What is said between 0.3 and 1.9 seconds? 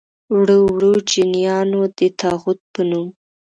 وړو وړو چڼیانو